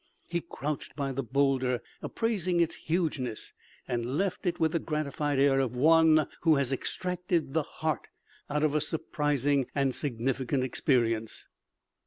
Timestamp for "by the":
0.95-1.21